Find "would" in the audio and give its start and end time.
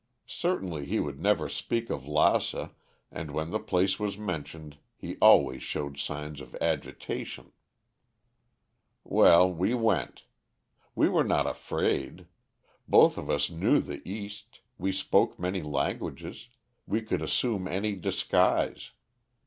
0.99-1.19